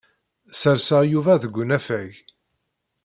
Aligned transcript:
Sserseɣ 0.51 1.01
Yuba 1.11 1.33
deg 1.43 1.53
unafag. 1.61 2.11